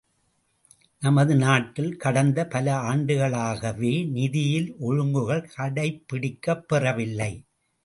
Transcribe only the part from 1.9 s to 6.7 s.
கடந்த பல ஆண்டுகளாகவே நிதியில் ஒழுங்குகள் கடைப்பிடிக்கப்